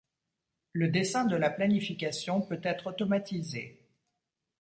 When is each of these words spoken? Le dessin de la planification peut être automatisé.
Le 0.73 0.87
dessin 0.87 1.25
de 1.25 1.35
la 1.35 1.51
planification 1.51 2.41
peut 2.41 2.59
être 2.63 2.87
automatisé. 2.87 3.85